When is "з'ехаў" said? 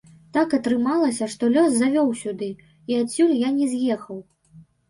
3.75-4.17